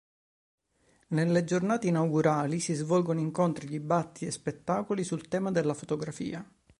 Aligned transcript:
Nelle 1.09 1.43
giornate 1.43 1.85
inaugurali 1.85 2.59
si 2.59 2.73
svolgono 2.73 3.19
incontri, 3.19 3.67
dibattiti 3.67 4.25
e 4.25 4.31
spettacoli 4.31 5.03
sul 5.03 5.27
tema 5.27 5.51
della 5.51 5.75
fotografia. 5.75 6.43